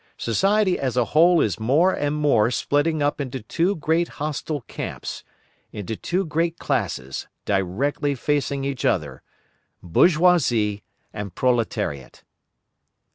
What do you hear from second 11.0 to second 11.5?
and